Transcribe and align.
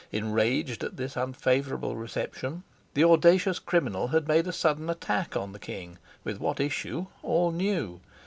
Enraged 0.11 0.83
at 0.83 0.97
this 0.97 1.15
unfavorable 1.15 1.95
reception, 1.95 2.63
the 2.95 3.03
audacious 3.03 3.59
criminal 3.59 4.07
had 4.07 4.27
made 4.27 4.47
a 4.47 4.51
sudden 4.51 4.89
attack 4.89 5.37
on 5.37 5.51
the 5.51 5.59
king, 5.59 5.99
with 6.23 6.39
what 6.39 6.59
issue 6.59 7.05
all 7.21 7.51
knew. 7.51 7.99